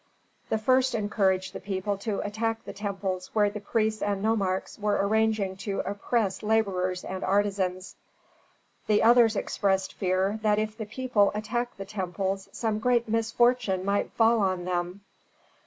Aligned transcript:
The 0.49 0.57
first 0.57 0.95
encouraged 0.95 1.53
the 1.53 1.59
people 1.59 1.95
to 1.99 2.21
attack 2.21 2.65
the 2.65 2.73
temples 2.73 3.29
where 3.33 3.51
the 3.51 3.59
priests 3.59 4.01
and 4.01 4.23
nomarchs 4.23 4.79
were 4.79 4.97
arranging 4.99 5.55
to 5.57 5.81
oppress 5.81 6.41
laborers 6.41 7.03
and 7.03 7.23
artisans; 7.23 7.95
the 8.87 9.03
others 9.03 9.35
expressed 9.35 9.93
fear 9.93 10.39
that 10.41 10.57
if 10.57 10.75
the 10.75 10.87
people 10.87 11.31
attacked 11.35 11.77
the 11.77 11.85
temples 11.85 12.49
some 12.51 12.79
great 12.79 13.07
misfortune 13.07 13.85
might 13.85 14.11
fall 14.13 14.39
on 14.39 14.65
them. 14.65 15.01